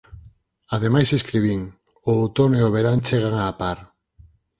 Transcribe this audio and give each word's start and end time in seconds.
Ademais 0.75 1.09
escribín: 1.19 1.61
“O 2.09 2.11
outono 2.23 2.55
e 2.61 2.63
o 2.67 2.73
verán 2.75 2.99
chegan 3.07 3.33
á 3.43 3.45
par.” 3.61 3.79